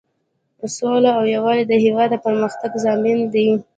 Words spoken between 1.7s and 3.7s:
هیواد د پرمختګ ضامن دی.